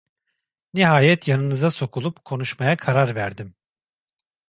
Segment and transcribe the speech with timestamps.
[0.73, 3.55] Nihayet yanınıza sokulup konuşmaya karar verdim.